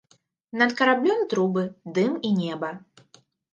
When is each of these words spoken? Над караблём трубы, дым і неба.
Над 0.61 0.73
караблём 0.79 1.21
трубы, 1.35 1.63
дым 1.99 2.19
і 2.29 2.35
неба. 2.41 2.75